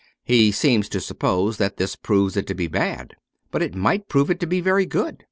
[0.23, 3.13] He seems to suppose that this proves it to be bad.
[3.51, 5.19] But it might prove it to be very good.